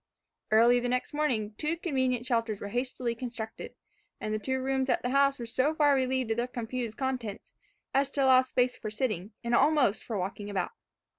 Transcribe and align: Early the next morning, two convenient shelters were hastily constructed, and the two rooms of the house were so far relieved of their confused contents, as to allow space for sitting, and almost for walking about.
Early 0.49 0.79
the 0.79 0.89
next 0.89 1.13
morning, 1.13 1.53
two 1.59 1.77
convenient 1.77 2.25
shelters 2.25 2.59
were 2.59 2.69
hastily 2.69 3.13
constructed, 3.13 3.75
and 4.19 4.33
the 4.33 4.39
two 4.39 4.59
rooms 4.59 4.89
of 4.89 4.97
the 5.03 5.11
house 5.11 5.37
were 5.37 5.45
so 5.45 5.75
far 5.75 5.93
relieved 5.93 6.31
of 6.31 6.37
their 6.37 6.47
confused 6.47 6.97
contents, 6.97 7.53
as 7.93 8.09
to 8.09 8.23
allow 8.23 8.41
space 8.41 8.75
for 8.75 8.89
sitting, 8.89 9.33
and 9.43 9.53
almost 9.53 10.03
for 10.03 10.17
walking 10.17 10.49
about. 10.49 10.71